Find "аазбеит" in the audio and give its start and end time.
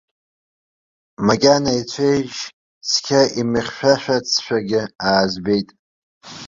5.07-5.69